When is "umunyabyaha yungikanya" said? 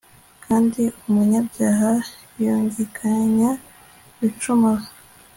1.07-3.51